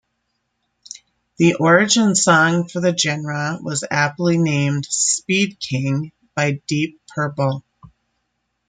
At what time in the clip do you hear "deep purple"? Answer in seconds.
6.67-7.63